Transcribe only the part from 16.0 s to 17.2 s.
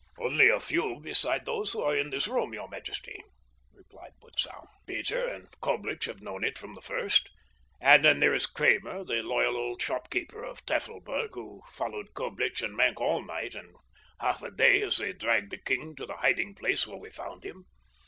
the hiding place where we